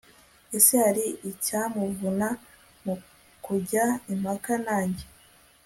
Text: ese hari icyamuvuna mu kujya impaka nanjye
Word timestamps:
ese 0.57 0.71
hari 0.83 1.05
icyamuvuna 1.31 2.29
mu 2.83 2.95
kujya 3.45 3.85
impaka 4.13 4.53
nanjye 4.65 5.05